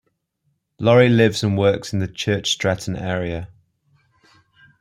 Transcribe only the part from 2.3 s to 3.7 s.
Stretton area.